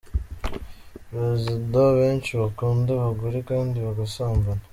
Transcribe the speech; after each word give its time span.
Presidents 1.09 1.93
benshi 1.99 2.31
bakunda 2.41 2.89
abagore 2.93 3.37
kandi 3.49 3.75
bagasambana. 3.85 4.63